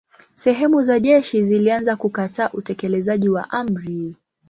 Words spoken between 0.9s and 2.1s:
jeshi zilianza